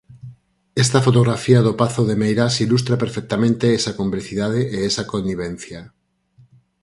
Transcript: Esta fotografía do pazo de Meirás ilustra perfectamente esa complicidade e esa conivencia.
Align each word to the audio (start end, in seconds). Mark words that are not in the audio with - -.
Esta 0.83 0.99
fotografía 1.07 1.59
do 1.67 1.73
pazo 1.81 2.01
de 2.05 2.15
Meirás 2.21 2.55
ilustra 2.65 3.01
perfectamente 3.03 3.65
esa 3.79 3.95
complicidade 4.01 4.61
e 4.75 4.77
esa 4.89 5.03
conivencia. 5.13 5.81